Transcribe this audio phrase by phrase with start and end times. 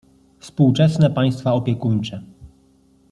[0.39, 2.23] Współczesne państwa opiekuńcze.